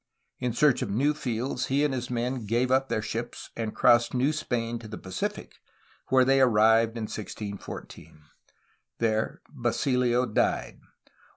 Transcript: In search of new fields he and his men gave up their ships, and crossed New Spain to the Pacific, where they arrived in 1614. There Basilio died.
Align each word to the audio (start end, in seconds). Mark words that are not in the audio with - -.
In 0.39 0.51
search 0.51 0.81
of 0.81 0.89
new 0.89 1.13
fields 1.13 1.67
he 1.67 1.85
and 1.85 1.93
his 1.93 2.09
men 2.09 2.47
gave 2.47 2.71
up 2.71 2.89
their 2.89 3.03
ships, 3.03 3.51
and 3.55 3.75
crossed 3.75 4.15
New 4.15 4.33
Spain 4.33 4.79
to 4.79 4.87
the 4.87 4.97
Pacific, 4.97 5.59
where 6.07 6.25
they 6.25 6.41
arrived 6.41 6.97
in 6.97 7.03
1614. 7.03 8.23
There 8.97 9.43
Basilio 9.53 10.25
died. 10.25 10.79